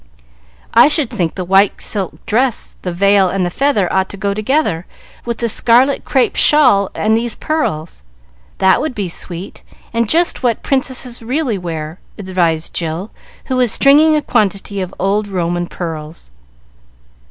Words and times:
"I 0.73 0.87
should 0.87 1.11
think 1.11 1.35
the 1.35 1.45
white 1.45 1.79
silk 1.79 2.25
dress, 2.25 2.75
the 2.81 2.91
veil, 2.91 3.29
and 3.29 3.45
the 3.45 3.51
feather 3.51 3.87
ought 3.93 4.09
to 4.09 4.17
go 4.17 4.33
together, 4.33 4.87
with 5.25 5.37
the 5.37 5.47
scarlet 5.47 6.05
crape 6.05 6.35
shawl 6.35 6.89
and 6.95 7.15
these 7.15 7.35
pearls. 7.35 8.01
That 8.57 8.81
would 8.81 8.95
be 8.95 9.09
sweet, 9.09 9.61
and 9.93 10.09
just 10.09 10.41
what 10.41 10.63
princesses 10.63 11.21
really 11.21 11.59
wear," 11.59 11.99
advised 12.17 12.73
Jill, 12.73 13.11
who 13.45 13.57
was 13.57 13.71
stringing 13.71 14.15
a 14.15 14.23
quantity 14.23 14.81
of 14.81 14.91
old 14.99 15.27
Roman 15.27 15.67
pearls. 15.67 16.31